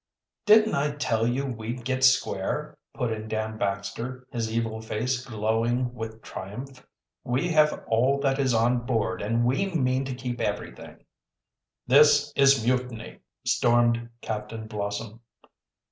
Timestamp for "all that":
7.87-8.39